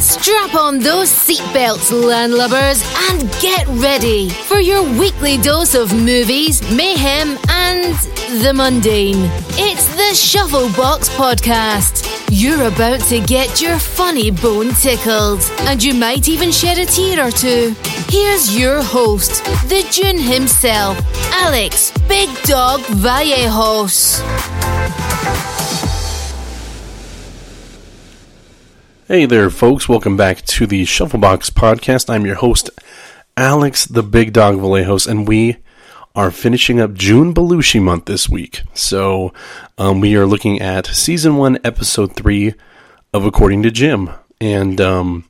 [0.00, 7.36] Strap on those seatbelts, landlubbers, and get ready for your weekly dose of movies, mayhem,
[7.48, 7.94] and
[8.42, 9.28] the mundane.
[9.58, 12.06] It's the Shufflebox Podcast.
[12.30, 17.26] You're about to get your funny bone tickled, and you might even shed a tear
[17.26, 17.74] or two.
[18.08, 20.96] Here's your host, the June himself,
[21.32, 24.77] Alex Big Dog Vallejos.
[29.08, 29.88] Hey there, folks.
[29.88, 32.10] Welcome back to the Shufflebox Podcast.
[32.10, 32.68] I'm your host,
[33.38, 35.56] Alex the Big Dog Vallejos, and we
[36.14, 38.64] are finishing up June Belushi month this week.
[38.74, 39.32] So
[39.78, 42.52] um, we are looking at season one, episode three
[43.14, 44.10] of According to Jim.
[44.42, 45.24] And um,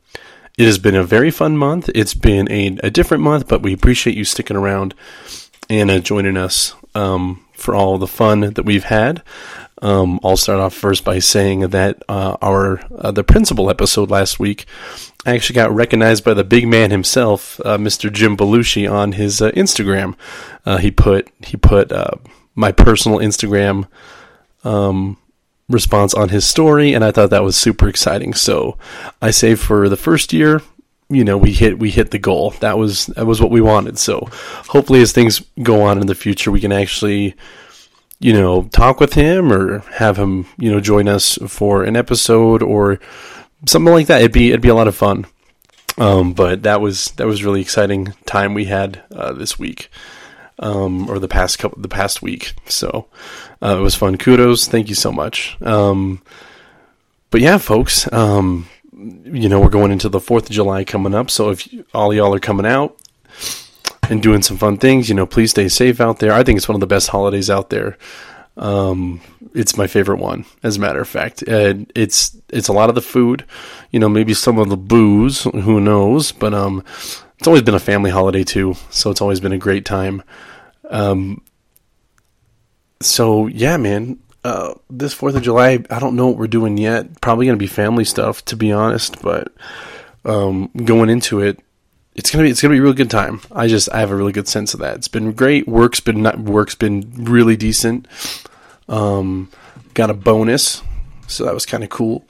[0.59, 1.89] it has been a very fun month.
[1.95, 4.93] It's been a, a different month, but we appreciate you sticking around
[5.71, 9.23] and uh, joining us um, for all the fun that we've had.
[9.81, 14.39] Um, I'll start off first by saying that uh, our uh, the principal episode last
[14.41, 14.67] week
[15.27, 18.13] I actually got recognized by the big man himself, uh, Mr.
[18.13, 20.15] Jim Belushi, on his uh, Instagram.
[20.65, 22.13] Uh, he put he put uh,
[22.55, 23.89] my personal Instagram
[24.65, 25.19] um,
[25.69, 28.33] response on his story, and I thought that was super exciting.
[28.33, 28.79] So
[29.21, 30.63] I say for the first year,
[31.11, 32.53] you know, we hit we hit the goal.
[32.61, 33.99] That was that was what we wanted.
[33.99, 34.29] So
[34.69, 37.35] hopefully, as things go on in the future, we can actually
[38.21, 42.63] you know, talk with him or have him, you know, join us for an episode
[42.63, 42.99] or
[43.67, 44.21] something like that.
[44.21, 45.27] It'd be it'd be a lot of fun.
[45.99, 49.91] Um, but that was that was really exciting time we had uh, this week,
[50.61, 52.55] um, or the past couple the past week.
[52.67, 53.09] So
[53.63, 54.17] uh, it was fun.
[54.17, 55.61] Kudos, thank you so much.
[55.61, 56.23] Um,
[57.31, 61.31] but yeah, folks, um, you know we're going into the Fourth of July coming up.
[61.31, 62.97] So if all y'all are coming out,
[64.11, 65.09] and doing some fun things.
[65.09, 66.33] You know, please stay safe out there.
[66.33, 67.97] I think it's one of the best holidays out there.
[68.57, 69.21] Um,
[69.55, 71.43] it's my favorite one, as a matter of fact.
[71.43, 73.45] And it's it's a lot of the food,
[73.91, 76.33] you know, maybe some of the booze, who knows?
[76.33, 76.85] But um,
[77.39, 80.23] it's always been a family holiday too, so it's always been a great time.
[80.91, 81.43] Um,
[83.01, 84.19] so yeah, man.
[84.45, 87.21] Uh, this Fourth of July, I don't know what we're doing yet.
[87.21, 89.21] Probably gonna be family stuff, to be honest.
[89.21, 89.53] But
[90.25, 91.61] um, going into it,
[92.19, 93.41] it's gonna be it's gonna be a really good time.
[93.53, 94.97] I just I have a really good sense of that.
[94.97, 95.69] It's been great.
[95.69, 98.07] Work's been not, work's been really decent.
[98.89, 99.51] Um,
[99.95, 100.83] got a bonus,
[101.29, 102.27] so that was kind of cool.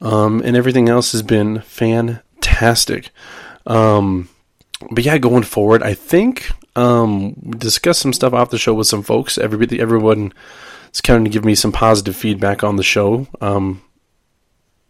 [0.00, 3.10] Um, and everything else has been fantastic.
[3.66, 4.28] Um,
[4.90, 9.04] but yeah, going forward, I think um, discuss some stuff off the show with some
[9.04, 9.38] folks.
[9.38, 10.32] Everybody, everyone
[10.92, 13.28] is kind of give me some positive feedback on the show.
[13.40, 13.80] Um,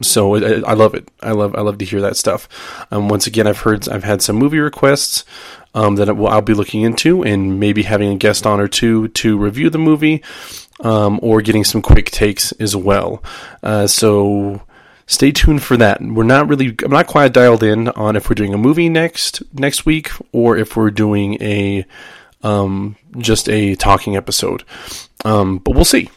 [0.02, 1.08] so I, love it.
[1.20, 2.48] I love I love to hear that stuff.
[2.90, 5.24] Um, once again, I've heard I've had some movie requests
[5.74, 9.38] um, that I'll be looking into, and maybe having a guest on or two to
[9.38, 10.22] review the movie,
[10.80, 13.22] um, or getting some quick takes as well.
[13.62, 14.62] Uh, so
[15.06, 16.00] stay tuned for that.
[16.00, 19.42] We're not really I'm not quite dialed in on if we're doing a movie next
[19.52, 21.84] next week or if we're doing a
[22.42, 24.64] um, just a talking episode.
[25.24, 26.10] Um, but we'll see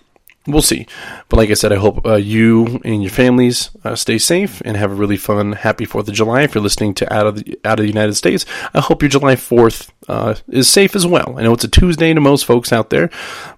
[0.48, 0.88] we'll see.
[1.30, 4.78] But like I said, I hope uh, you and your families uh, stay safe and
[4.78, 6.42] have a really fun, happy Fourth of July.
[6.42, 9.10] If you're listening to out of the out of the United States, I hope your
[9.10, 11.36] July Fourth uh, is safe as well.
[11.38, 13.10] I know it's a Tuesday to most folks out there,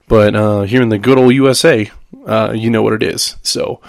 [0.07, 1.89] but uh, here in the good old USA,
[2.25, 3.35] uh, you know what it is.
[3.41, 3.81] So,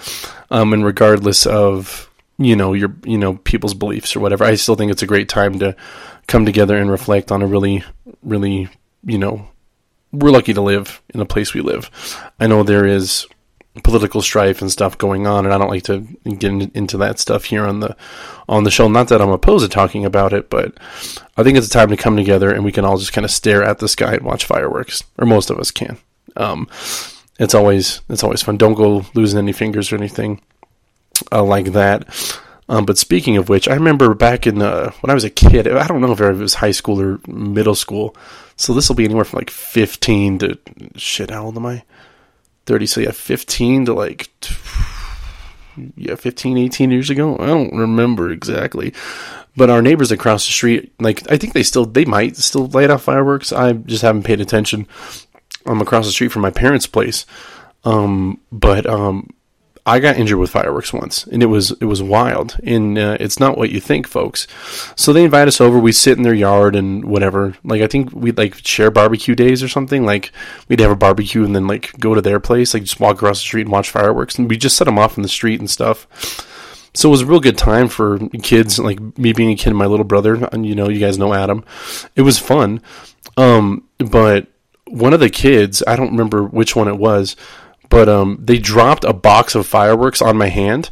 [0.51, 4.75] um, and regardless of you know your you know people's beliefs or whatever, I still
[4.75, 5.75] think it's a great time to
[6.27, 7.83] come together and reflect on a really,
[8.21, 8.69] really
[9.03, 9.47] you know
[10.11, 11.89] we're lucky to live in the place we live.
[12.39, 13.27] I know there is
[13.83, 15.99] political strife and stuff going on, and I don't like to
[16.37, 17.95] get into that stuff here on the
[18.47, 18.87] on the show.
[18.87, 20.73] Not that I'm opposed to talking about it, but
[21.37, 23.31] I think it's a time to come together and we can all just kind of
[23.31, 25.97] stare at the sky and watch fireworks, or most of us can.
[26.35, 26.67] Um,
[27.39, 28.57] it's always it's always fun.
[28.57, 30.41] Don't go losing any fingers or anything
[31.31, 32.07] uh, like that.
[32.67, 35.67] Um, but speaking of which, I remember back in uh, when I was a kid.
[35.67, 38.15] I don't know if it was high school or middle school.
[38.59, 40.59] So this will be anywhere from like 15 to
[40.97, 41.31] shit.
[41.31, 41.83] How old am I?
[42.65, 42.85] 30.
[42.87, 44.29] So yeah, 15 to like
[45.95, 47.37] yeah, 15, 18 years ago.
[47.39, 48.93] I don't remember exactly.
[49.55, 52.89] But our neighbors across the street, like I think they still they might still light
[52.89, 53.53] off fireworks.
[53.53, 54.87] I just haven't paid attention.
[55.65, 57.25] I'm across the street from my parents' place.
[57.85, 59.29] Um, but um,
[59.89, 62.57] I got injured with fireworks once, and it was it was wild.
[62.63, 64.45] And uh, it's not what you think, folks.
[64.95, 65.79] So they invite us over.
[65.79, 67.55] We sit in their yard and whatever.
[67.63, 70.05] Like I think we'd like share barbecue days or something.
[70.05, 70.31] Like
[70.67, 73.39] we'd have a barbecue and then like go to their place, like just walk across
[73.39, 74.37] the street and watch fireworks.
[74.37, 76.07] And we just set them off in the street and stuff.
[76.93, 79.77] So it was a real good time for kids, like me being a kid and
[79.77, 80.35] my little brother.
[80.51, 81.65] And you know, you guys know Adam.
[82.15, 82.81] It was fun.
[83.37, 84.47] Um, but
[84.85, 87.35] one of the kids, I don't remember which one it was
[87.89, 90.89] but um, they dropped a box of fireworks on my hand,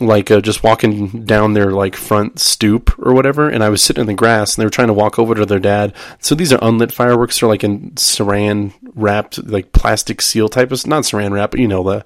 [0.00, 4.02] like uh, just walking down their like front stoop or whatever, and I was sitting
[4.02, 5.94] in the grass, and they were trying to walk over to their dad.
[6.20, 7.38] So these are unlit fireworks.
[7.38, 11.68] They're like in saran wrapped, like plastic seal type of not saran wrap, but you
[11.68, 12.04] know the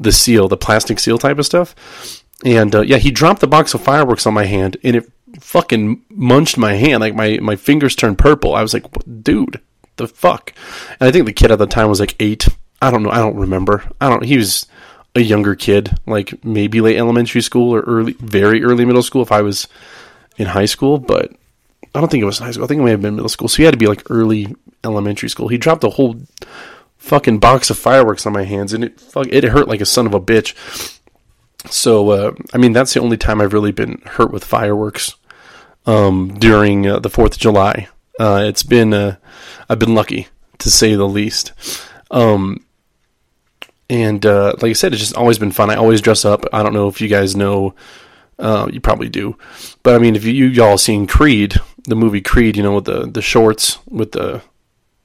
[0.00, 1.74] the seal, the plastic seal type of stuff.
[2.44, 5.10] And uh, yeah, he dropped the box of fireworks on my hand, and it
[5.40, 7.00] fucking munched my hand.
[7.00, 8.54] Like my my fingers turned purple.
[8.54, 8.86] I was like,
[9.22, 9.60] dude,
[9.96, 10.52] the fuck.
[11.00, 12.48] And I think the kid at the time was like eight.
[12.80, 13.10] I don't know.
[13.10, 13.84] I don't remember.
[14.00, 14.24] I don't.
[14.24, 14.66] He was
[15.14, 19.22] a younger kid, like maybe late elementary school or early, very early middle school.
[19.22, 19.66] If I was
[20.36, 21.32] in high school, but
[21.94, 22.64] I don't think it was high school.
[22.64, 23.48] I think it may have been middle school.
[23.48, 24.54] So he had to be like early
[24.84, 25.48] elementary school.
[25.48, 26.20] He dropped a whole
[26.98, 30.06] fucking box of fireworks on my hands, and it fuck, it hurt like a son
[30.06, 30.54] of a bitch.
[31.70, 35.16] So uh, I mean, that's the only time I've really been hurt with fireworks
[35.86, 37.88] um, during uh, the Fourth of July.
[38.20, 39.16] Uh, it's been uh,
[39.68, 40.28] I've been lucky
[40.58, 41.52] to say the least.
[42.10, 42.64] Um,
[43.90, 45.70] and uh, like I said, it's just always been fun.
[45.70, 46.44] I always dress up.
[46.52, 47.74] I don't know if you guys know.
[48.38, 49.36] Uh, you probably do,
[49.82, 51.56] but I mean, if you, y'all seen Creed,
[51.88, 54.42] the movie Creed, you know, with the the shorts with the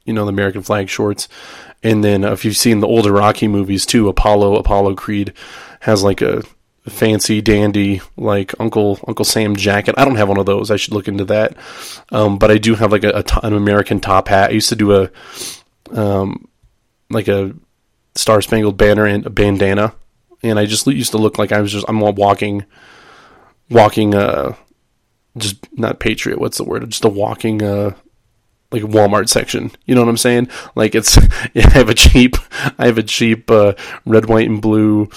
[0.06, 1.28] you know the American flag shorts,
[1.82, 5.34] and then if you've seen the older Rocky movies too, Apollo Apollo Creed
[5.80, 6.44] has like a
[6.88, 9.96] fancy dandy like Uncle Uncle Sam jacket.
[9.98, 10.70] I don't have one of those.
[10.70, 11.56] I should look into that.
[12.12, 14.52] Um, but I do have like a, a an American top hat.
[14.52, 15.10] I used to do a
[15.92, 16.48] um,
[17.10, 17.54] like a
[18.16, 19.94] Star Spangled Banner and a bandana,
[20.42, 22.66] and I just used to look like I was just I'm walking,
[23.70, 24.56] walking uh,
[25.38, 26.40] just not patriot.
[26.40, 26.88] What's the word?
[26.90, 27.96] Just a walking uh,
[28.72, 29.72] like Walmart section.
[29.86, 30.50] You know what I'm saying?
[30.76, 31.18] Like it's
[31.54, 32.36] yeah, I have a cheap
[32.78, 33.74] I have a cheap uh,
[34.06, 35.10] red, white, and blue.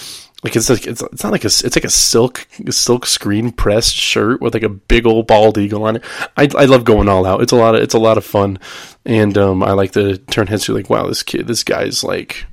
[0.44, 3.94] Like it's like it's, it's not like a it's like a silk silk screen pressed
[3.94, 6.04] shirt with like a big old bald eagle on it.
[6.37, 7.43] I, I love going all out.
[7.43, 8.58] It's a lot of it's a lot of fun,
[9.04, 12.46] and um, I like to turn heads to like wow this kid this guy's like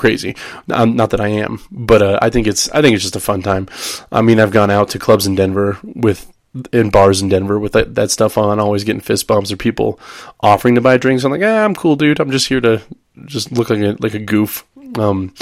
[0.00, 0.34] crazy.
[0.70, 3.20] Um, not that I am, but uh, I think it's I think it's just a
[3.20, 3.68] fun time.
[4.10, 6.26] I mean, I've gone out to clubs in Denver with
[6.72, 10.00] in bars in Denver with that, that stuff on, always getting fist bumps or people
[10.40, 11.22] offering to buy drinks.
[11.22, 12.18] I'm like, ah, I'm cool, dude.
[12.18, 12.82] I'm just here to
[13.26, 14.66] just look like a like a goof.
[14.98, 15.34] Um,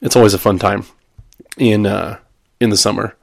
[0.00, 0.86] it's always a fun time
[1.58, 2.18] in uh,
[2.60, 3.16] in the summer.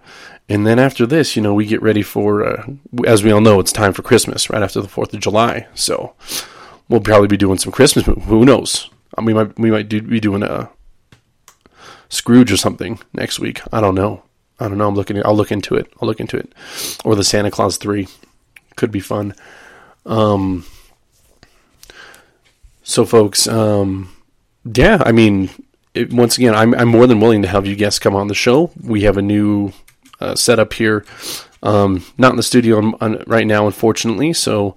[0.50, 2.66] And then after this, you know, we get ready for, uh,
[3.06, 5.68] as we all know, it's time for Christmas right after the Fourth of July.
[5.74, 6.14] So
[6.88, 8.06] we'll probably be doing some Christmas.
[8.06, 8.90] Who knows?
[9.18, 10.70] Mean, we might we might do, be doing a
[12.10, 13.62] Scrooge or something next week.
[13.74, 14.24] I don't know.
[14.60, 14.88] I don't know.
[14.88, 15.22] I'm looking.
[15.26, 15.92] I'll look into it.
[16.02, 16.54] I'll look into it.
[17.04, 18.08] Or the Santa Claus three
[18.76, 19.36] could be fun.
[20.06, 20.66] Um.
[22.84, 23.48] So, folks.
[23.48, 24.10] Um.
[24.64, 25.02] Yeah.
[25.06, 25.50] I mean,
[25.94, 28.36] it, once again, I'm I'm more than willing to have you guests come on the
[28.36, 28.72] show.
[28.82, 29.74] We have a new
[30.20, 31.06] uh, setup here.
[31.62, 32.06] Um.
[32.18, 34.32] Not in the studio on, on, right now, unfortunately.
[34.34, 34.76] So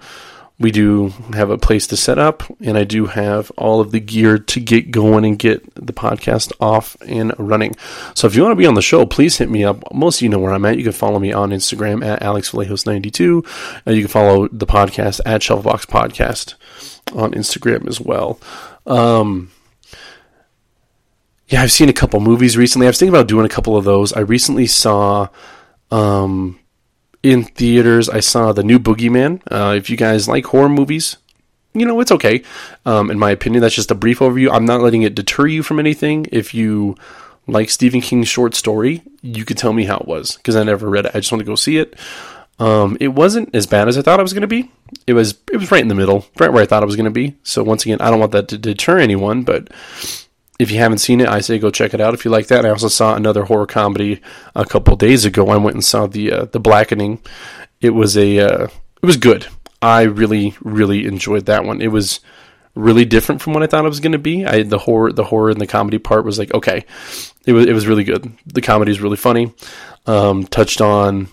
[0.60, 3.98] we do have a place to set up, and I do have all of the
[3.98, 7.74] gear to get going and get the podcast off and running.
[8.14, 9.82] So if you want to be on the show, please hit me up.
[9.94, 10.76] Most of you know where I'm at.
[10.76, 13.82] You can follow me on Instagram at AlexVallejos92.
[13.86, 16.56] And you can follow the podcast at Shufflebox Podcast
[17.14, 18.38] on Instagram as well.
[18.86, 19.50] Um,
[21.48, 22.86] yeah, I've seen a couple movies recently.
[22.86, 24.12] I was thinking about doing a couple of those.
[24.12, 25.28] I recently saw
[25.90, 26.60] um,
[27.22, 28.08] in theaters.
[28.08, 29.40] I saw the new Boogeyman.
[29.50, 31.16] Uh, if you guys like horror movies,
[31.74, 32.42] you know, it's okay.
[32.84, 34.50] Um, in my opinion, that's just a brief overview.
[34.52, 36.26] I'm not letting it deter you from anything.
[36.32, 36.96] If you
[37.46, 40.88] like Stephen King's short story, you could tell me how it was because I never
[40.88, 41.12] read it.
[41.14, 41.96] I just want to go see it.
[42.58, 44.70] Um, it wasn't as bad as I thought it was going to be.
[45.06, 47.04] It was it was right in the middle, right where I thought it was going
[47.04, 47.36] to be.
[47.42, 49.68] So once again, I don't want that to deter anyone, but
[50.60, 52.66] if you haven't seen it, I say go check it out if you like that.
[52.66, 54.20] I also saw another horror comedy
[54.54, 55.48] a couple days ago.
[55.48, 57.20] I went and saw the uh, the Blackening.
[57.80, 58.64] It was a uh,
[59.02, 59.46] it was good.
[59.80, 61.80] I really really enjoyed that one.
[61.80, 62.20] It was
[62.74, 64.44] really different from what I thought it was going to be.
[64.44, 66.84] I the horror the horror and the comedy part was like okay,
[67.46, 68.30] it was it was really good.
[68.44, 69.54] The comedy is really funny.
[70.06, 71.28] Um, touched on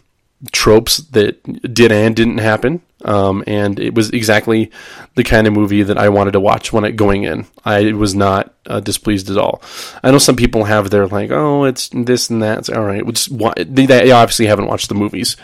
[0.52, 1.42] tropes that
[1.74, 2.82] did and didn't happen.
[3.06, 4.72] Um, and it was exactly
[5.16, 7.46] the kind of movie that I wanted to watch when it going in.
[7.64, 9.62] I was not uh, displeased at all.
[10.04, 12.60] I know some people have their like, oh, it's this and that.
[12.60, 15.38] It's, all right, just they, they, obviously haven't watched the movies.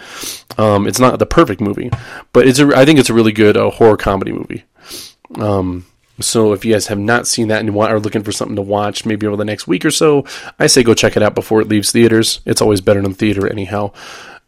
[0.57, 1.91] Um, it's not the perfect movie,
[2.31, 4.63] but it's a, I think it's a really good uh, horror comedy movie.
[5.35, 5.85] Um,
[6.19, 8.61] so if you guys have not seen that and want, are looking for something to
[8.61, 10.25] watch, maybe over the next week or so,
[10.59, 12.39] I say go check it out before it leaves theaters.
[12.45, 13.91] It's always better than theater anyhow.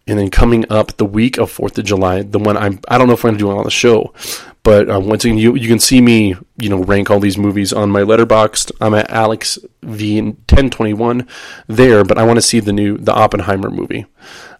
[0.07, 3.07] And then coming up the week of Fourth of July, the one I'm I don't
[3.07, 4.13] know if we're gonna do it on the show,
[4.62, 7.74] but um, once again you you can see me you know rank all these movies
[7.74, 8.71] on my Letterboxd.
[8.79, 11.27] I'm at Alex V ten twenty one
[11.65, 14.05] there, but I want to see the new the Oppenheimer movie.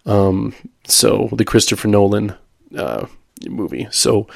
[0.07, 0.55] Um,
[0.87, 2.33] so the Christopher Nolan
[2.75, 3.05] uh,
[3.47, 3.87] movie.
[3.91, 4.27] So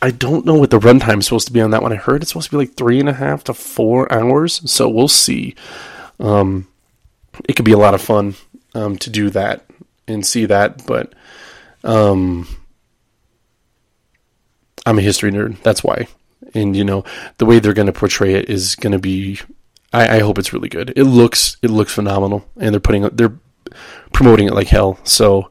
[0.00, 1.92] I don't know what the runtime is supposed to be on that one.
[1.92, 4.62] I heard it's supposed to be like three and a half to four hours.
[4.70, 5.54] So we'll see.
[6.18, 6.68] Um,
[7.48, 8.34] it could be a lot of fun.
[8.74, 9.64] um, to do that
[10.06, 11.14] and see that, but
[11.82, 12.46] um,
[14.86, 15.60] I'm a history nerd.
[15.62, 16.08] That's why.
[16.54, 17.04] And you know
[17.38, 19.40] the way they're going to portray it is going to be.
[19.92, 20.92] I, I hope it's really good.
[20.96, 23.38] It looks it looks phenomenal, and they're putting they're
[24.12, 24.98] promoting it like hell.
[25.04, 25.50] So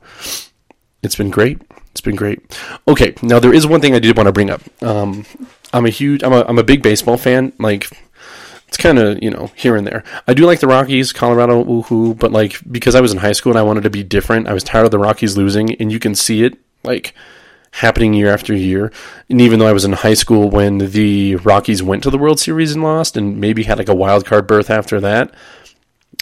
[1.01, 1.61] it's been great.
[1.91, 2.59] It's been great.
[2.87, 4.61] Okay, now there is one thing I did want to bring up.
[4.81, 5.25] Um,
[5.71, 7.53] I'm a huge, I'm a, I'm a big baseball fan.
[7.59, 7.87] Like,
[8.73, 10.03] it's kind of you know here and there.
[10.27, 13.51] I do like the Rockies, Colorado, woohoo, but like because I was in high school
[13.51, 15.99] and I wanted to be different, I was tired of the Rockies losing, and you
[15.99, 17.13] can see it like
[17.69, 18.91] happening year after year.
[19.29, 22.39] And even though I was in high school when the Rockies went to the World
[22.39, 25.31] Series and lost, and maybe had like a wild card berth after that,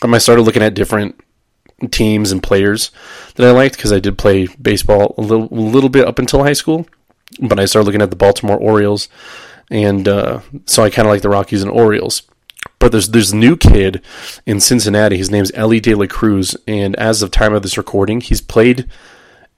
[0.02, 1.18] um, I started looking at different
[1.90, 2.92] teams and players
[3.36, 6.44] that I liked because I did play baseball a little, a little bit up until
[6.44, 6.86] high school.
[7.40, 9.08] But I started looking at the Baltimore Orioles,
[9.70, 12.24] and uh, so I kind of like the Rockies and Orioles.
[12.82, 14.02] But there's a new kid
[14.48, 15.16] in Cincinnati.
[15.16, 18.88] His name's Elly De La Cruz, and as of time of this recording, he's played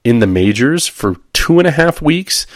[0.04, 2.46] in the majors for two and a half weeks,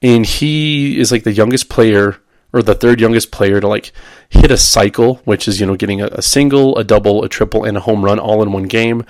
[0.00, 2.18] and he is like the youngest player
[2.52, 3.90] or the third youngest player to like
[4.28, 7.64] hit a cycle, which is you know getting a, a single, a double, a triple,
[7.64, 9.04] and a home run all in one game.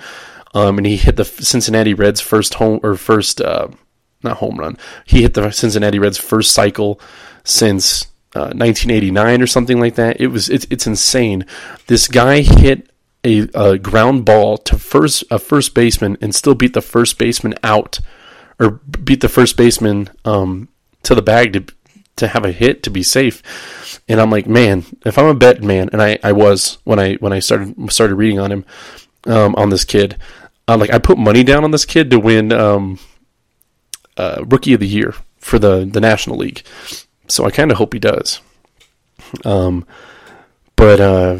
[0.55, 3.67] Um, and he hit the Cincinnati Reds first home or first uh,
[4.23, 4.79] not home run.
[5.05, 6.99] He hit the Cincinnati Reds first cycle
[7.43, 10.19] since uh, 1989 or something like that.
[10.19, 11.45] It was it's it's insane.
[11.87, 12.89] This guy hit
[13.23, 17.53] a, a, ground ball to first a first baseman and still beat the first baseman
[17.63, 17.99] out
[18.59, 20.67] or beat the first baseman um,
[21.03, 21.65] to the bag to
[22.15, 24.01] to have a hit to be safe.
[24.07, 27.15] And I'm like, man, if I'm a bet man, and I, I was when I
[27.15, 28.65] when I started started reading on him
[29.25, 30.17] um, on this kid,
[30.67, 32.99] uh, like I put money down on this kid to win um,
[34.17, 36.63] uh, rookie of the year for the the National League.
[37.33, 38.41] So I kind of hope he does.
[39.43, 39.85] Um,
[40.75, 41.39] but uh,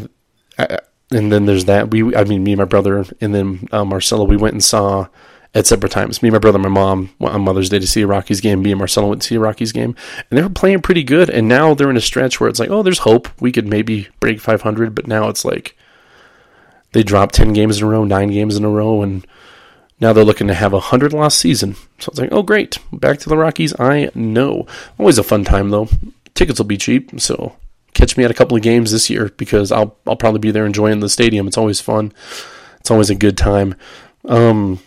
[0.58, 0.78] I,
[1.10, 4.24] and then there's that we I mean me and my brother and then uh, Marcelo
[4.24, 5.08] we went and saw
[5.54, 6.20] at separate times.
[6.22, 8.62] Me, and my brother, my mom on Mother's Day to see a Rockies game.
[8.62, 9.94] Me and Marcelo went to see a Rockies game,
[10.28, 11.30] and they were playing pretty good.
[11.30, 13.28] And now they're in a stretch where it's like, oh, there's hope.
[13.40, 15.76] We could maybe break 500, but now it's like
[16.92, 19.24] they dropped 10 games in a row, nine games in a row, and
[20.00, 21.74] now they're looking to have a 100 loss season.
[21.98, 22.78] So it's like, oh, great.
[22.92, 23.78] Back to the Rockies.
[23.78, 24.66] I know.
[24.98, 25.88] Always a fun time, though.
[26.34, 27.56] Tickets will be cheap, so
[27.94, 30.66] catch me at a couple of games this year because I'll I'll probably be there
[30.66, 31.46] enjoying the stadium.
[31.46, 32.12] It's always fun.
[32.80, 33.76] It's always a good time.
[34.24, 34.80] Um,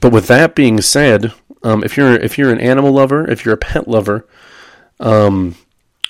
[0.00, 1.32] but with that being said,
[1.62, 4.26] um, if you're if you're an animal lover, if you're a pet lover,
[5.00, 5.54] um,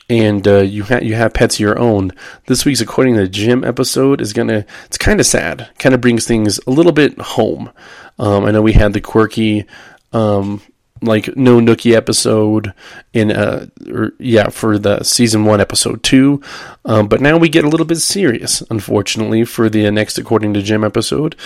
[0.09, 2.13] and uh, you ha- you have pets of your own,
[2.47, 6.27] this week's according to Jim episode is gonna it's kind of sad, kind of brings
[6.27, 7.71] things a little bit home.
[8.19, 9.67] Um, I know we had the quirky
[10.13, 10.63] um,
[11.03, 12.73] like no Nookie episode
[13.13, 16.43] in uh or, yeah for the season one episode two,
[16.85, 20.63] um, but now we get a little bit serious, unfortunately, for the next according to
[20.63, 21.37] Jim episode,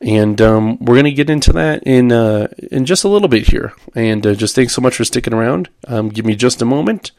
[0.00, 3.72] and um, we're gonna get into that in uh, in just a little bit here.
[3.94, 5.68] And uh, just thanks so much for sticking around.
[5.86, 7.10] Um, give me just a moment,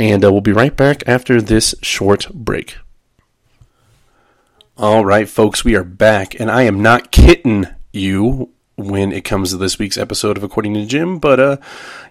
[0.00, 2.78] and uh, we'll be right back after this short break.
[4.78, 9.50] All right, folks, we are back, and I am not kidding you when it comes
[9.50, 11.56] to this week's episode of According to Jim, but uh,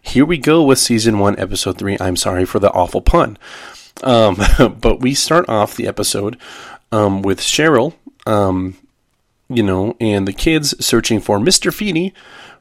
[0.03, 1.97] here we go with season one, episode three.
[1.99, 3.39] I'm sorry for the awful pun.
[4.03, 4.37] Um,
[4.79, 6.37] but we start off the episode
[6.91, 7.95] um, with Cheryl,
[8.27, 8.77] um,
[9.49, 11.73] you know, and the kids searching for Mr.
[11.73, 12.13] Feeney,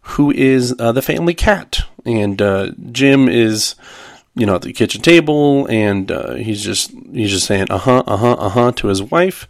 [0.03, 1.81] who is uh, the family cat.
[2.07, 3.75] And uh, Jim is,
[4.39, 8.03] you know, at the kitchen table, and uh, he's just he's just saying uh huh,
[8.07, 9.49] uh huh, uh huh to his wife.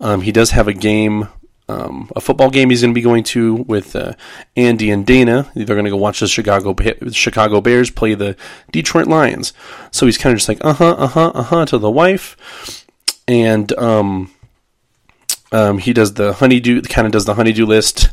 [0.00, 1.28] Um, he does have a game
[1.70, 4.14] um, a football game he's going to be going to with uh,
[4.56, 5.50] Andy and Dana.
[5.54, 6.74] They're going to go watch the Chicago
[7.12, 8.36] Chicago Bears play the
[8.72, 9.52] Detroit Lions.
[9.92, 12.86] So he's kind of just like uh huh, uh huh, uh huh to the wife,
[13.28, 14.32] and um,
[15.52, 18.10] um, he does the honeydew, kind of does the honeydew list.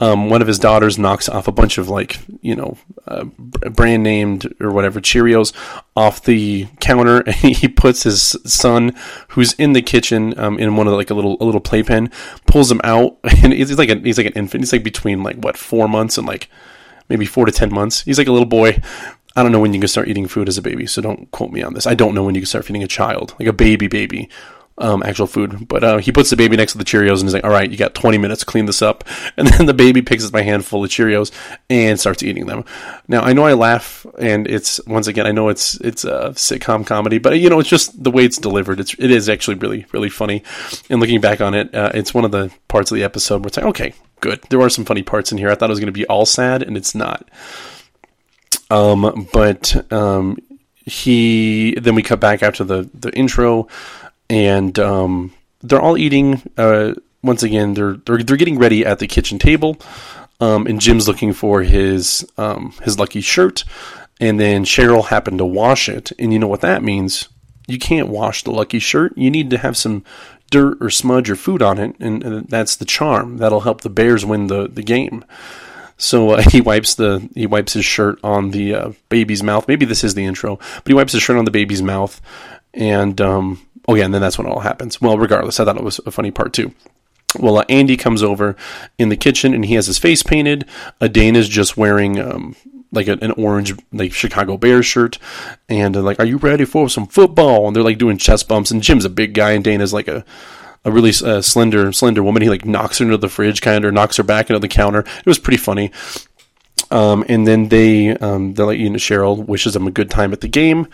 [0.00, 4.02] Um, one of his daughters knocks off a bunch of like, you know, uh, brand
[4.02, 5.52] named or whatever Cheerios
[5.94, 8.94] off the counter, and he puts his son,
[9.28, 12.10] who's in the kitchen, um, in one of the, like a little a little playpen,
[12.46, 14.62] pulls him out, and he's like a, he's like an infant.
[14.62, 16.48] He's like between like what four months and like
[17.08, 18.02] maybe four to ten months.
[18.02, 18.80] He's like a little boy.
[19.36, 21.52] I don't know when you can start eating food as a baby, so don't quote
[21.52, 21.86] me on this.
[21.86, 24.28] I don't know when you can start feeding a child, like a baby baby
[24.78, 25.68] um, actual food.
[25.68, 27.70] But uh, he puts the baby next to the Cheerios and he's like, "All right,
[27.70, 29.04] you got 20 minutes clean this up."
[29.36, 31.30] And then the baby picks up my handful of Cheerios
[31.70, 32.64] and starts eating them.
[33.08, 36.86] Now I know I laugh, and it's once again I know it's it's a sitcom
[36.86, 38.80] comedy, but you know it's just the way it's delivered.
[38.80, 40.42] It's it is actually really really funny.
[40.90, 43.48] And looking back on it, uh, it's one of the parts of the episode where
[43.48, 44.42] it's like, okay, good.
[44.50, 45.50] There are some funny parts in here.
[45.50, 47.28] I thought it was going to be all sad, and it's not.
[48.70, 50.38] Um, but um,
[50.84, 53.68] he then we cut back after the the intro
[54.30, 59.06] and um, they're all eating uh, once again, they're they're they're getting ready at the
[59.06, 59.76] kitchen table,
[60.40, 63.64] um, and Jim's looking for his um, his lucky shirt,
[64.20, 67.28] and then Cheryl happened to wash it, and you know what that means?
[67.66, 69.16] You can't wash the lucky shirt.
[69.16, 70.04] You need to have some
[70.50, 73.36] dirt or smudge or food on it, and, and that's the charm.
[73.36, 75.24] That'll help the Bears win the the game.
[75.98, 79.68] So uh, he wipes the he wipes his shirt on the uh, baby's mouth.
[79.68, 82.18] Maybe this is the intro, but he wipes his shirt on the baby's mouth,
[82.72, 83.60] and um,
[83.90, 85.00] oh yeah, and then that's when it all happens.
[85.00, 86.72] Well, regardless, I thought it was a funny part too.
[87.38, 88.56] Well, uh, Andy comes over
[88.98, 90.64] in the kitchen and he has his face painted.
[91.00, 92.54] Uh, is just wearing um,
[92.92, 95.18] like a, an orange like Chicago Bears shirt,
[95.68, 98.70] and like, "Are you ready for some football?" And they're like doing chest bumps.
[98.70, 100.24] And Jim's a big guy, and Dana's like a
[100.84, 102.42] a really uh, slender slender woman.
[102.42, 105.00] He like knocks her into the fridge, kind of, knocks her back into the counter.
[105.00, 105.90] It was pretty funny.
[106.90, 110.32] Um, and then they um, they let you know Cheryl wishes them a good time
[110.32, 110.88] at the game.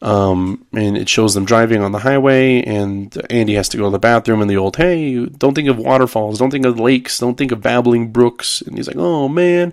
[0.00, 3.90] Um, and it shows them driving on the highway, and Andy has to go to
[3.90, 4.40] the bathroom.
[4.40, 7.60] And the old, hey, don't think of waterfalls, don't think of lakes, don't think of
[7.60, 8.60] babbling brooks.
[8.62, 9.72] And he's like, oh man.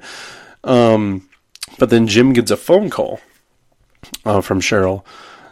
[0.63, 1.29] Um,
[1.77, 3.19] but then Jim gets a phone call
[4.23, 5.03] uh, from Cheryl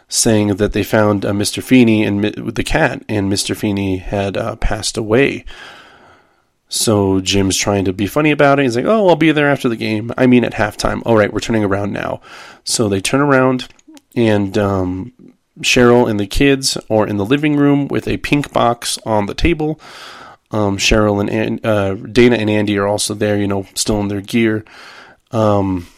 [0.08, 1.62] saying that they found uh, Mr.
[1.62, 3.56] Feeney and with the cat, and Mr.
[3.56, 5.44] Feeney had uh, passed away.
[6.68, 8.62] So Jim's trying to be funny about it.
[8.62, 10.12] He's like, "Oh, I'll be there after the game.
[10.16, 11.02] I mean, at halftime.
[11.04, 12.20] All right, we're turning around now."
[12.64, 13.68] So they turn around
[14.14, 15.12] and um,
[15.60, 19.34] Cheryl and the kids are in the living room with a pink box on the
[19.34, 19.80] table.
[20.50, 24.20] Um, Cheryl and uh, Dana and Andy are also there, you know, still in their
[24.20, 24.64] gear.
[25.30, 25.88] Um,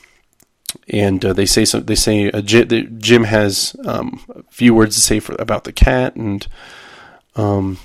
[0.89, 1.81] and uh, they say so.
[1.81, 6.17] They say uh, Jim has um, a few words to say for, about the cat,
[6.17, 6.47] and
[7.35, 7.79] um,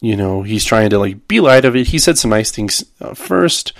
[0.00, 1.88] you know he's trying to like be light of it.
[1.88, 3.72] He said some nice things uh, first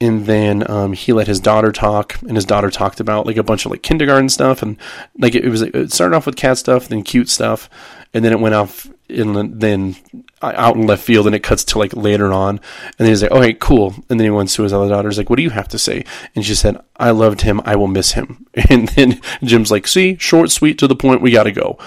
[0.00, 3.42] and then um, he let his daughter talk, and his daughter talked about like a
[3.42, 4.76] bunch of like kindergarten stuff, and
[5.18, 7.70] like it, was it started off with cat stuff, then cute stuff,
[8.12, 9.96] and then it went off in then
[10.42, 13.22] uh, out in left field, and it cuts to like later on, and then he's
[13.22, 15.42] like, "Okay, cool," and then he went to his other daughter, he's like, "What do
[15.42, 18.88] you have to say?" And she said, "I loved him, I will miss him," and
[18.88, 21.78] then Jim's like, "See, short, sweet, to the point, we got to go,"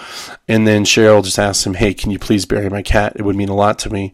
[0.47, 3.13] and then Cheryl just asks him, "Hey, can you please bury my cat?
[3.15, 4.13] It would mean a lot to me."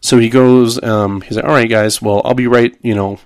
[0.00, 3.18] So he goes, um, he's like, all right, guys, well, I'll be right, you know,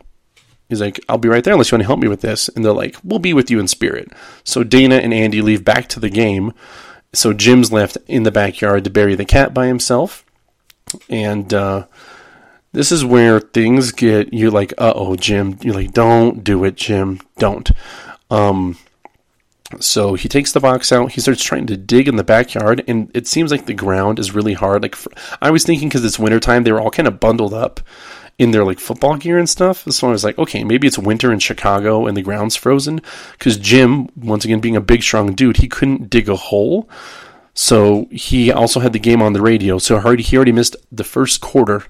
[0.68, 2.48] he's like, I'll be right there unless you want to help me with this.
[2.48, 4.10] And they're like, we'll be with you in spirit.
[4.44, 6.52] So Dana and Andy leave back to the game.
[7.12, 10.24] So Jim's left in the backyard to bury the cat by himself.
[11.08, 11.86] And, uh,
[12.72, 15.58] this is where things get you like, uh oh, Jim.
[15.60, 17.20] You're like, don't do it, Jim.
[17.36, 17.70] Don't.
[18.30, 18.78] Um,
[19.80, 21.12] so he takes the box out.
[21.12, 24.34] He starts trying to dig in the backyard, and it seems like the ground is
[24.34, 24.82] really hard.
[24.82, 27.80] Like for, I was thinking, because it's wintertime, they were all kind of bundled up
[28.38, 29.84] in their like football gear and stuff.
[29.90, 33.00] So I was like, okay, maybe it's winter in Chicago and the ground's frozen.
[33.32, 36.88] Because Jim, once again being a big, strong dude, he couldn't dig a hole.
[37.54, 39.78] So he also had the game on the radio.
[39.78, 41.84] So he already missed the first quarter,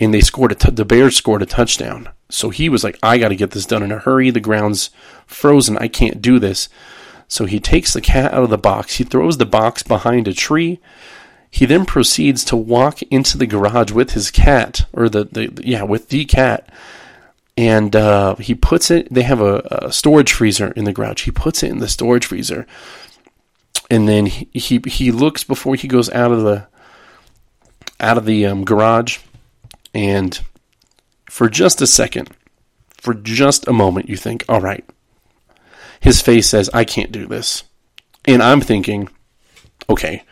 [0.00, 2.08] and they scored a t- the Bears scored a touchdown.
[2.30, 4.30] So he was like, I got to get this done in a hurry.
[4.30, 4.90] The ground's
[5.26, 5.76] frozen.
[5.78, 6.68] I can't do this.
[7.28, 8.96] So he takes the cat out of the box.
[8.96, 10.80] He throws the box behind a tree.
[11.50, 15.82] He then proceeds to walk into the garage with his cat, or the, the yeah,
[15.84, 16.68] with the cat.
[17.56, 21.22] And uh, he puts it, they have a, a, storage freezer in the garage.
[21.22, 22.66] He puts it in the storage freezer.
[23.88, 26.66] And then he, he, he looks before he goes out of the
[28.00, 29.18] out of the um, garage.
[29.94, 30.40] And
[31.30, 32.30] for just a second,
[33.00, 34.84] for just a moment, you think, all right,
[36.04, 37.64] his face says, I can't do this.
[38.26, 39.08] And I'm thinking,
[39.88, 40.22] okay,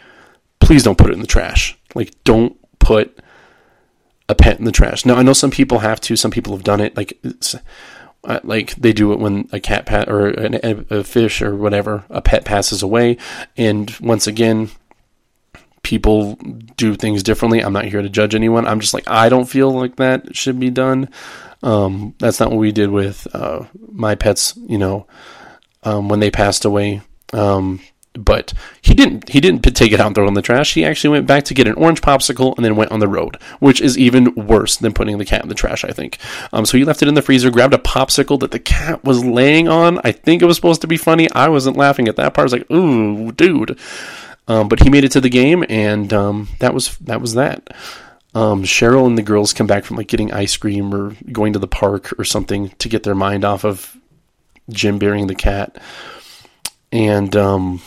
[0.61, 1.79] please don't put it in the trash.
[1.95, 3.19] Like, don't put
[4.29, 5.07] a pet in the trash.
[5.07, 6.15] Now, I know some people have to.
[6.15, 6.95] Some people have done it.
[6.95, 7.19] Like,
[8.25, 12.05] uh, like they do it when a cat pat or an, a fish or whatever
[12.11, 13.17] a pet passes away.
[13.57, 14.69] And once again,
[15.83, 16.35] people
[16.77, 17.61] do things differently.
[17.61, 18.67] I'm not here to judge anyone.
[18.67, 21.09] I'm just like I don't feel like that should be done.
[21.63, 24.55] Um, that's not what we did with uh, my pets.
[24.69, 25.07] You know,
[25.83, 27.03] um, when they passed away.
[27.33, 27.81] Um,
[28.15, 29.31] but he didn't.
[29.31, 30.75] He didn't take it out and throw it in the trash.
[30.75, 33.39] He actually went back to get an orange popsicle and then went on the road,
[33.59, 35.83] which is even worse than putting the cat in the trash.
[35.85, 36.19] I think.
[36.53, 39.25] Um, so he left it in the freezer, grabbed a popsicle that the cat was
[39.25, 39.99] laying on.
[40.05, 41.31] I think it was supposed to be funny.
[41.33, 42.43] I wasn't laughing at that part.
[42.43, 43.79] I was like, "Ooh, dude!"
[44.47, 47.75] Um, but he made it to the game, and um, that was that was that.
[48.35, 51.59] Um, Cheryl and the girls come back from like getting ice cream or going to
[51.59, 53.97] the park or something to get their mind off of
[54.71, 55.81] Jim burying the cat.
[56.91, 57.81] And um,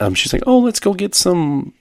[0.00, 1.72] um, she's like, "Oh, let's go get some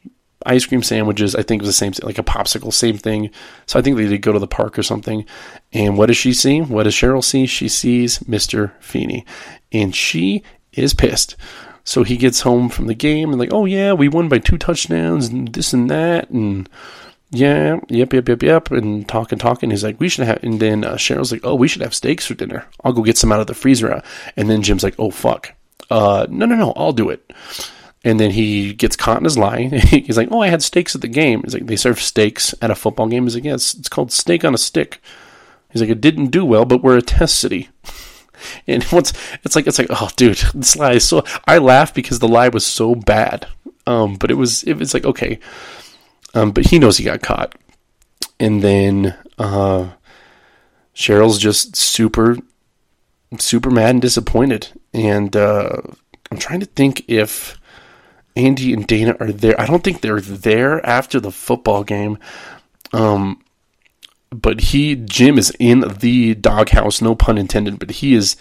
[0.46, 3.30] ice cream sandwiches." I think it was the same, thing, like a popsicle, same thing.
[3.66, 5.26] So I think they did go to the park or something.
[5.74, 6.62] And what does she see?
[6.62, 7.46] What does Cheryl see?
[7.46, 9.26] She sees Mister Feeney,
[9.72, 11.36] and she is pissed.
[11.84, 14.58] So he gets home from the game and like, "Oh yeah, we won by two
[14.58, 16.70] touchdowns and this and that and."
[17.32, 19.70] Yeah, yep, yep, yep, yep, and talking, talking.
[19.70, 22.26] He's like, we should have, and then uh, Cheryl's like, oh, we should have steaks
[22.26, 22.66] for dinner.
[22.84, 24.02] I'll go get some out of the freezer.
[24.38, 25.54] And then Jim's like, oh, fuck.
[25.90, 27.34] Uh, no, no, no, I'll do it.
[28.04, 29.64] And then he gets caught in his lie.
[29.68, 31.42] He's like, oh, I had steaks at the game.
[31.44, 33.24] He's like, they serve steaks at a football game.
[33.24, 35.02] He's like, it's, it's called steak on a stick.
[35.70, 37.70] He's like, it didn't do well, but we're a test city.
[38.68, 39.14] And once
[39.44, 42.50] it's like it's like oh dude this lie is so I laugh because the lie
[42.50, 43.48] was so bad
[43.88, 45.40] um but it was it was like okay
[46.34, 47.56] um, but he knows he got caught.
[48.40, 49.90] And then uh,
[50.96, 52.38] Cheryl's just super,
[53.40, 54.68] super mad and disappointed.
[54.94, 55.82] And uh,
[56.32, 57.60] I'm trying to think if
[58.38, 59.60] Andy and Dana are there.
[59.60, 62.20] I don't think they're there after the football game.
[62.94, 63.42] Um,
[64.30, 68.36] but he, Jim, is in the doghouse, no pun intended, but he is,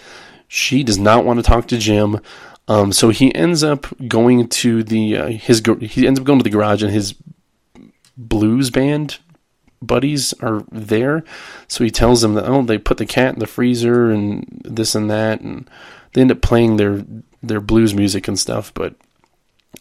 [0.48, 2.20] she does not want to talk to Jim.
[2.68, 6.42] Um, so he ends up going to the uh, his he ends up going to
[6.42, 7.14] the garage and his
[8.16, 9.18] blues band
[9.82, 11.24] buddies are there.
[11.68, 14.94] So he tells them that oh they put the cat in the freezer and this
[14.94, 15.68] and that, and
[16.12, 17.04] they end up playing their
[17.42, 18.72] their blues music and stuff.
[18.74, 18.94] But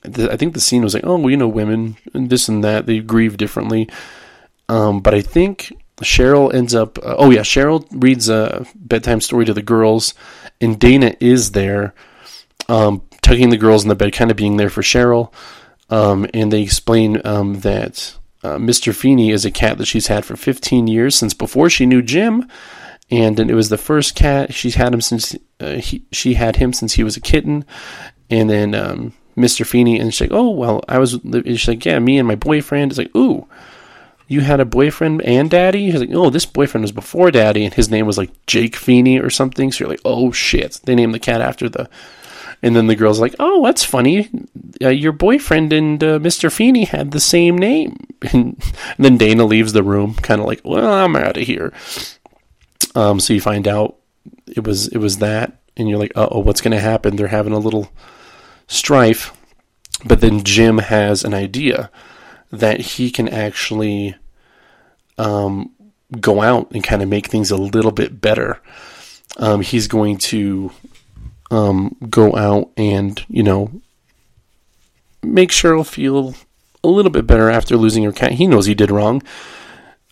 [0.03, 2.63] th- I think the scene was like oh well, you know women and this and
[2.63, 3.89] that they grieve differently.
[4.67, 9.45] Um, but I think Cheryl ends up uh, oh yeah Cheryl reads a bedtime story
[9.45, 10.13] to the girls,
[10.59, 11.93] and Dana is there,
[12.67, 15.31] um, tucking the girls in the bed, kind of being there for Cheryl.
[15.87, 18.93] Um, and they explain um, that uh, Mr.
[18.93, 22.47] Feeney is a cat that she's had for 15 years since before she knew Jim,
[23.09, 26.71] and it was the first cat she's had him since uh, he, she had him
[26.71, 27.65] since he was a kitten,
[28.29, 29.65] and then um, Mr.
[29.65, 31.19] Feeney and she's like, oh well, I was.
[31.45, 32.91] She's like, yeah, me and my boyfriend.
[32.91, 33.47] It's like, ooh,
[34.27, 35.89] you had a boyfriend and daddy?
[35.89, 39.19] He's like, oh, this boyfriend was before daddy, and his name was like Jake Feeney
[39.19, 39.71] or something.
[39.71, 41.89] So you're like, oh shit, they named the cat after the
[42.65, 44.27] and then the girl's like, "Oh, that's funny.
[44.81, 46.51] Uh, your boyfriend and uh, Mr.
[46.51, 47.95] Feeney had the same name."
[48.33, 48.59] And,
[48.97, 51.71] and then Dana leaves the room, kind of like, "Well, I'm out of here."
[52.95, 53.97] Um, so you find out
[54.47, 57.53] it was it was that, and you're like, "Oh, what's going to happen?" They're having
[57.53, 57.91] a little
[58.65, 59.31] strife,
[60.03, 61.91] but then Jim has an idea
[62.49, 64.15] that he can actually
[65.19, 65.71] um,
[66.19, 68.59] go out and kind of make things a little bit better.
[69.37, 70.71] Um, he's going to
[71.55, 73.71] um, go out and, you know,
[75.23, 76.35] make Cheryl feel
[76.83, 78.33] a little bit better after losing her cat.
[78.33, 79.23] He knows he did wrong.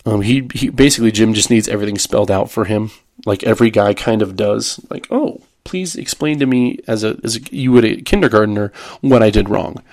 [0.06, 2.92] Um, he, he basically Jim just needs everything spelled out for him,
[3.26, 4.80] like every guy kind of does.
[4.90, 9.24] Like, oh, please explain to me as a as a, you would a kindergartner what
[9.24, 9.84] I did wrong.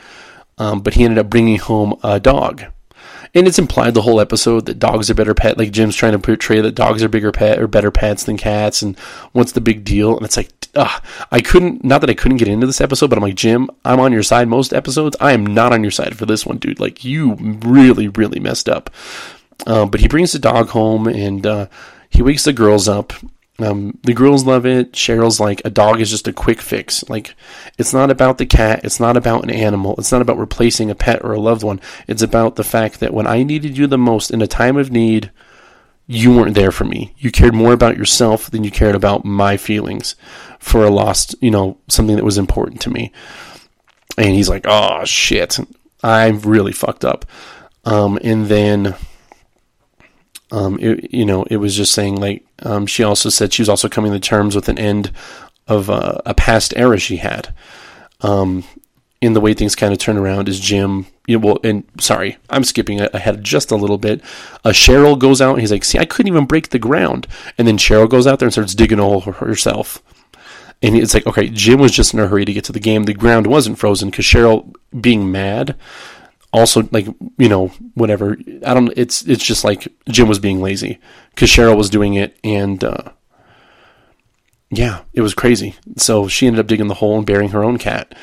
[0.59, 2.65] Um, but he ended up bringing home a dog,
[3.35, 5.59] and it's implied the whole episode that dogs are better pet.
[5.59, 8.83] Like Jim's trying to portray that dogs are bigger pet or better pets than cats,
[8.83, 8.99] and
[9.33, 10.17] what's the big deal?
[10.17, 11.85] And it's like, uh, I couldn't.
[11.85, 14.23] Not that I couldn't get into this episode, but I'm like, Jim, I'm on your
[14.23, 15.17] side most episodes.
[15.21, 16.81] I am not on your side for this one, dude.
[16.81, 18.91] Like you really, really messed up.
[19.67, 21.67] Uh, but he brings the dog home and uh,
[22.09, 23.13] he wakes the girls up.
[23.59, 24.93] Um, the girls love it.
[24.93, 27.07] Cheryl's like, a dog is just a quick fix.
[27.11, 27.35] Like,
[27.77, 28.81] it's not about the cat.
[28.85, 29.95] It's not about an animal.
[29.99, 31.79] It's not about replacing a pet or a loved one.
[32.09, 34.91] It's about the fact that when I needed you the most in a time of
[34.91, 35.31] need,
[36.11, 37.15] you weren't there for me.
[37.19, 40.17] You cared more about yourself than you cared about my feelings
[40.59, 43.13] for a lost, you know, something that was important to me.
[44.19, 45.61] And he's like, oh shit,
[46.03, 47.27] I'm really fucked up.
[47.85, 48.97] Um, and then,
[50.51, 53.69] um, it, you know, it was just saying like, um, she also said she was
[53.69, 55.13] also coming to terms with an end
[55.69, 57.55] of uh, a past era she had.
[58.23, 58.65] Um,
[59.21, 61.07] in the way things kind of turn around is Jim.
[61.31, 64.21] You know, well, and sorry, I'm skipping ahead just a little bit.
[64.65, 67.69] Uh, Cheryl goes out and he's like, "See, I couldn't even break the ground." And
[67.69, 70.03] then Cheryl goes out there and starts digging a hole herself.
[70.83, 73.05] And it's like, okay, Jim was just in a hurry to get to the game.
[73.05, 75.77] The ground wasn't frozen because Cheryl being mad,
[76.53, 77.07] also like
[77.39, 78.37] you know whatever.
[78.67, 78.93] I don't.
[78.97, 80.99] It's it's just like Jim was being lazy
[81.33, 83.13] because Cheryl was doing it, and uh,
[84.69, 85.77] yeah, it was crazy.
[85.97, 88.17] So she ended up digging the hole and burying her own cat,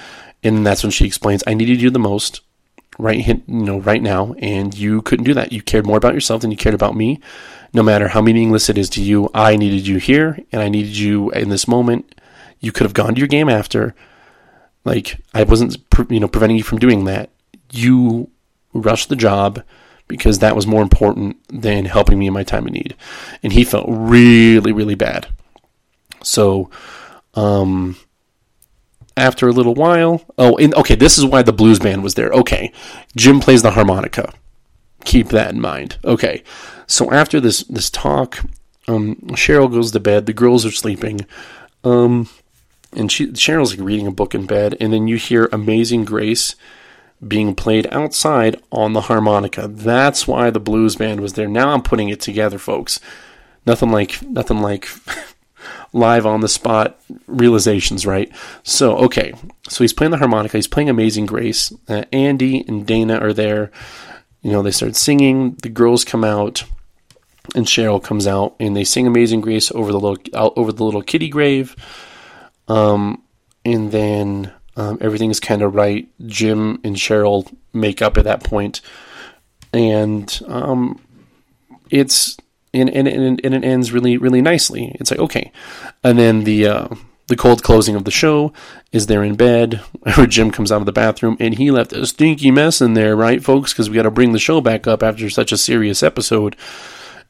[0.43, 2.41] and that's when she explains, "I needed you the most."
[2.99, 5.51] Right, you know, right now, and you couldn't do that.
[5.51, 7.19] You cared more about yourself than you cared about me.
[7.73, 10.97] No matter how meaningless it is to you, I needed you here, and I needed
[10.97, 12.15] you in this moment,
[12.59, 13.93] you could have gone to your game after.
[14.83, 15.77] Like I wasn't,
[16.09, 17.29] you know, preventing you from doing that.
[17.71, 18.31] You
[18.73, 19.63] rushed the job
[20.07, 22.95] because that was more important than helping me in my time of need.
[23.43, 25.27] And he felt really, really bad.
[26.23, 26.69] So,
[27.35, 27.97] um,
[29.17, 32.29] after a little while, oh, and okay, this is why the blues band was there.
[32.29, 32.71] Okay,
[33.15, 34.33] Jim plays the harmonica.
[35.03, 35.97] Keep that in mind.
[36.05, 36.43] Okay,
[36.85, 38.39] so after this this talk,
[38.87, 40.25] um, Cheryl goes to bed.
[40.25, 41.21] The girls are sleeping.
[41.83, 42.29] Um,
[42.93, 46.55] and she Cheryl's like reading a book in bed, and then you hear "Amazing Grace"
[47.25, 49.67] being played outside on the harmonica.
[49.67, 51.47] That's why the blues band was there.
[51.47, 52.99] Now I'm putting it together, folks.
[53.65, 54.87] Nothing like nothing like
[55.93, 58.31] live on the spot realizations, right?
[58.63, 59.33] So, okay.
[59.69, 60.57] So he's playing the harmonica.
[60.57, 61.73] He's playing Amazing Grace.
[61.87, 63.71] Uh, Andy and Dana are there.
[64.41, 65.55] You know, they start singing.
[65.61, 66.63] The girls come out,
[67.55, 71.01] and Cheryl comes out, and they sing Amazing Grace over the little over the little
[71.01, 71.75] kitty grave.
[72.67, 73.23] Um,
[73.65, 76.07] and then um, everything's kind of right.
[76.25, 78.81] Jim and Cheryl make up at that point,
[79.73, 81.01] and um,
[81.89, 82.37] it's
[82.79, 84.95] and, and, and, and it ends really really nicely.
[84.99, 85.51] It's like okay,
[86.03, 86.87] and then the uh,
[87.27, 88.53] the cold closing of the show
[88.91, 89.75] is there in bed.
[90.15, 93.15] Where Jim comes out of the bathroom and he left a stinky mess in there,
[93.15, 93.73] right, folks?
[93.73, 96.55] Because we got to bring the show back up after such a serious episode.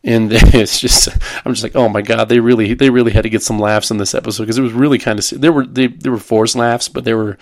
[0.04, 1.10] And it's just,
[1.44, 3.90] I'm just like, oh my god, they really, they really had to get some laughs
[3.90, 6.56] in this episode because it was really kind of, there were, they, there were forced
[6.56, 7.38] laughs, but there were,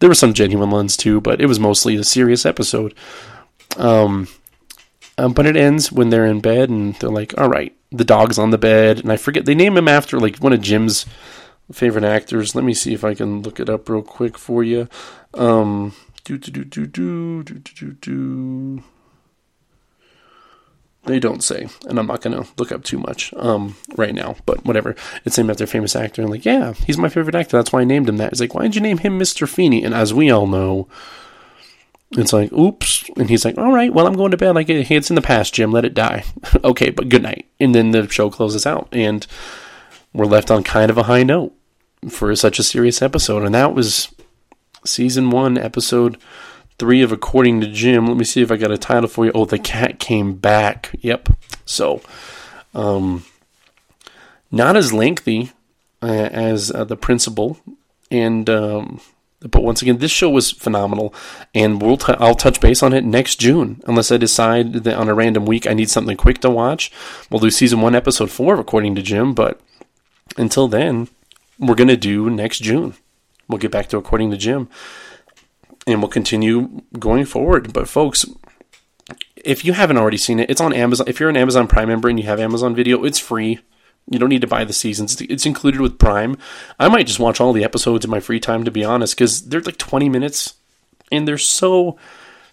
[0.00, 2.94] there were some genuine ones too, but it was mostly a serious episode.
[3.76, 4.28] Um,
[5.18, 8.38] um, but it ends when they're in bed and they're like, all right, the dog's
[8.38, 11.06] on the bed, and I forget they name him after like one of Jim's
[11.72, 12.54] favorite actors.
[12.54, 14.88] Let me see if I can look it up real quick for you.
[15.34, 18.82] Um, do do do do do do do do.
[21.04, 24.36] They don't say, and I'm not gonna look up too much um, right now.
[24.46, 26.22] But whatever, it's named after a famous actor.
[26.22, 27.56] And like, yeah, he's my favorite actor.
[27.56, 28.32] That's why I named him that.
[28.32, 29.46] He's like, why did you name him Mr.
[29.46, 29.84] Feeney?
[29.84, 30.88] And as we all know,
[32.16, 33.08] it's like, oops.
[33.16, 34.54] And he's like, all right, well, I'm going to bed.
[34.54, 35.72] Like, it's in the past, Jim.
[35.72, 36.24] Let it die.
[36.64, 37.46] okay, but good night.
[37.58, 39.26] And then the show closes out, and
[40.12, 41.52] we're left on kind of a high note
[42.08, 43.42] for such a serious episode.
[43.42, 44.14] And that was
[44.84, 46.18] season one, episode
[46.78, 48.06] three of According to Jim.
[48.06, 49.32] Let me see if I got a title for you.
[49.34, 50.90] Oh, the cat came back.
[51.00, 51.30] Yep.
[51.64, 52.02] So,
[52.74, 53.24] um,
[54.50, 55.52] not as lengthy
[56.02, 57.58] uh, as uh, the principal,
[58.10, 59.00] and um,
[59.48, 61.14] but once again, this show was phenomenal,
[61.54, 65.08] and we'll t- I'll touch base on it next June, unless I decide that on
[65.08, 66.90] a random week I need something quick to watch.
[67.30, 69.34] We'll do season one, episode four, according to Jim.
[69.34, 69.60] But
[70.36, 71.08] until then,
[71.58, 72.94] we're gonna do next June.
[73.48, 74.68] We'll get back to according to Jim,
[75.86, 77.72] and we'll continue going forward.
[77.72, 78.24] But folks,
[79.36, 81.06] if you haven't already seen it, it's on Amazon.
[81.06, 83.60] If you're an Amazon Prime member and you have Amazon Video, it's free.
[84.08, 85.20] You don't need to buy the seasons.
[85.20, 86.36] It's included with Prime.
[86.78, 89.42] I might just watch all the episodes in my free time, to be honest, because
[89.46, 90.54] they're like 20 minutes,
[91.10, 91.98] and they're so,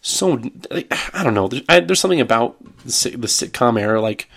[0.01, 0.41] so.
[0.71, 1.49] I don't know.
[1.49, 4.29] There's, I, there's something about the, the sitcom era, like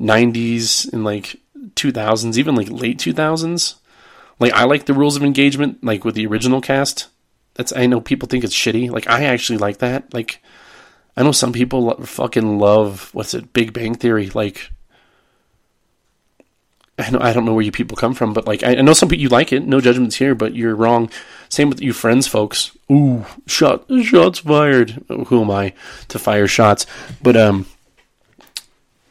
[0.00, 1.36] 90s and like
[1.74, 3.74] 2000s, even like late 2000s.
[4.38, 7.08] Like I like the rules of engagement, like with the original cast.
[7.54, 8.90] That's I know people think it's shitty.
[8.90, 10.12] Like I actually like that.
[10.14, 10.42] Like
[11.16, 14.30] I know some people fucking love what's it, Big Bang Theory.
[14.30, 14.70] Like
[17.00, 18.92] I know I don't know where you people come from, but like I, I know
[18.92, 19.66] some people you like it.
[19.66, 21.10] No judgments here, but you're wrong.
[21.48, 22.76] Same with you friends, folks.
[22.90, 25.02] Ooh, shot shots fired.
[25.08, 25.72] Who am I
[26.08, 26.86] to fire shots?
[27.22, 27.66] But um,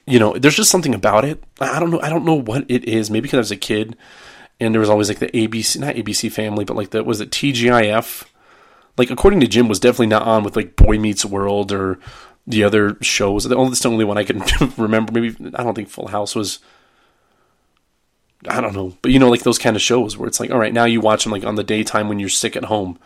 [0.05, 1.43] you know, there's just something about it.
[1.59, 2.01] I don't know.
[2.01, 3.09] I don't know what it is.
[3.09, 3.97] Maybe because I was a kid
[4.59, 7.31] and there was always like the ABC, not ABC Family, but like the was it
[7.31, 8.25] TGIF?
[8.97, 11.99] Like according to Jim, was definitely not on with like Boy Meets World or
[12.45, 13.45] the other shows.
[13.45, 14.43] The only, the only one I can
[14.77, 15.11] remember.
[15.11, 16.59] Maybe I don't think Full House was.
[18.47, 20.59] I don't know, but you know, like those kind of shows where it's like, all
[20.59, 22.97] right, now you watch them like on the daytime when you're sick at home,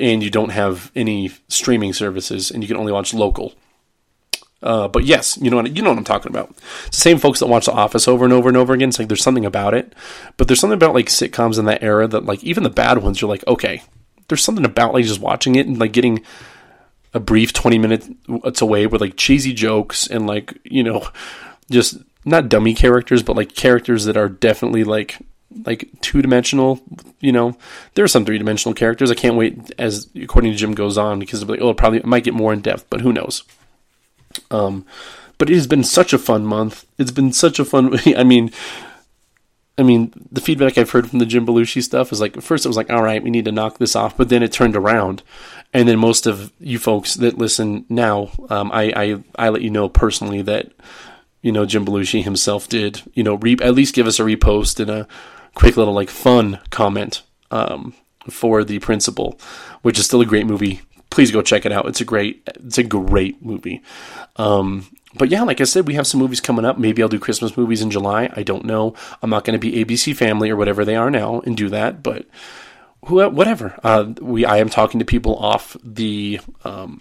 [0.00, 3.54] and you don't have any streaming services, and you can only watch local.
[4.62, 6.50] Uh, but yes, you know what you know what I'm talking about.
[6.86, 8.88] It's the same folks that watch The Office over and over and over again.
[8.88, 9.94] It's like there's something about it,
[10.38, 13.20] but there's something about like sitcoms in that era that like even the bad ones,
[13.20, 13.82] you're like, okay,
[14.28, 16.24] there's something about like just watching it and like getting
[17.12, 21.06] a brief 20 minutes away with like cheesy jokes and like you know
[21.70, 25.18] just not dummy characters, but like characters that are definitely like
[25.64, 26.80] like two dimensional.
[27.20, 27.56] You know,
[27.94, 29.10] there are some three dimensional characters.
[29.10, 32.24] I can't wait as according to Jim goes on because like, oh, probably it might
[32.24, 33.44] get more in depth, but who knows.
[34.50, 34.84] Um,
[35.38, 36.86] but it has been such a fun month.
[36.98, 37.98] It's been such a fun.
[38.16, 38.50] I mean,
[39.76, 42.68] I mean, the feedback I've heard from the Jim Belushi stuff is like, first it
[42.68, 45.22] was like, all right, we need to knock this off, but then it turned around,
[45.72, 49.70] and then most of you folks that listen now, um, I, I I let you
[49.70, 50.70] know personally that
[51.44, 54.80] you know Jim Belushi himself did, you know, re- at least give us a repost
[54.80, 55.06] and a
[55.54, 57.94] quick little like fun comment um,
[58.28, 59.38] for the principal,
[59.82, 60.80] which is still a great movie
[61.14, 61.86] please go check it out.
[61.86, 63.82] It's a great, it's a great movie.
[64.34, 66.76] Um, but yeah, like I said, we have some movies coming up.
[66.76, 68.28] Maybe I'll do Christmas movies in July.
[68.34, 68.94] I don't know.
[69.22, 72.02] I'm not going to be ABC Family or whatever they are now and do that,
[72.02, 72.26] but
[73.00, 73.78] whatever.
[73.84, 77.00] Uh, we, I am talking to people off the, um,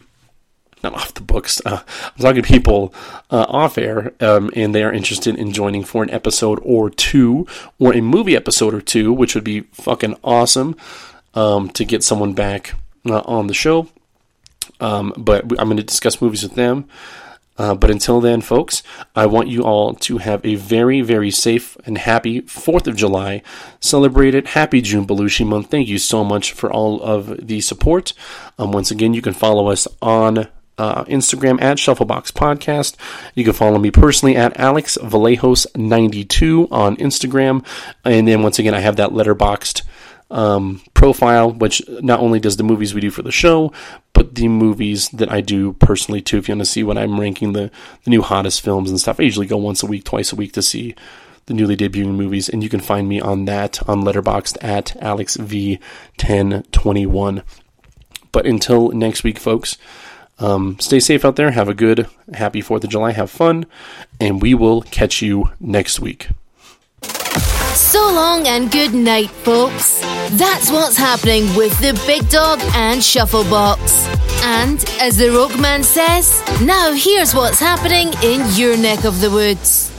[0.83, 1.61] not off the books.
[1.65, 2.93] Uh, I'm talking to people
[3.31, 7.47] uh, off air, um, and they are interested in joining for an episode or two,
[7.79, 10.75] or a movie episode or two, which would be fucking awesome
[11.33, 13.87] um, to get someone back uh, on the show.
[14.79, 16.87] Um, but I'm going to discuss movies with them.
[17.55, 18.81] Uh, but until then, folks,
[19.15, 23.43] I want you all to have a very, very safe and happy 4th of July.
[23.79, 24.47] Celebrate it.
[24.47, 25.69] Happy June Belushi month.
[25.69, 28.13] Thank you so much for all of the support.
[28.57, 32.95] Um, once again, you can follow us on uh, Instagram at Shufflebox Podcast.
[33.35, 37.65] You can follow me personally at Alex Vallejos92 on Instagram.
[38.03, 39.83] And then once again, I have that Letterboxd
[40.31, 43.71] um, profile, which not only does the movies we do for the show,
[44.13, 46.37] but the movies that I do personally too.
[46.37, 47.69] If you want to see what I'm ranking the,
[48.03, 50.53] the new hottest films and stuff, I usually go once a week, twice a week
[50.53, 50.95] to see
[51.45, 57.43] the newly debuting movies, and you can find me on that on Letterboxd at AlexV1021.
[58.31, 59.77] But until next week, folks,
[60.39, 61.51] um, stay safe out there.
[61.51, 63.11] Have a good, happy 4th of July.
[63.11, 63.65] Have fun.
[64.19, 66.29] And we will catch you next week.
[67.73, 69.99] So long and good night, folks.
[70.31, 74.07] That's what's happening with the Big Dog and Shufflebox.
[74.43, 79.92] And as the Rockman says, now here's what's happening in your neck of the woods.